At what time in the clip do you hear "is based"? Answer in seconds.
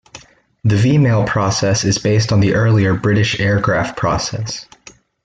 1.83-2.31